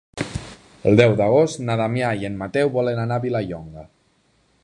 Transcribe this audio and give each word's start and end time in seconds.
El 0.91 0.95
deu 1.01 1.13
d'agost 1.19 1.61
na 1.67 1.75
Damià 1.83 2.09
i 2.23 2.27
en 2.31 2.41
Mateu 2.41 2.73
volen 2.79 3.03
anar 3.05 3.19
a 3.21 3.25
Vilallonga. 3.29 3.85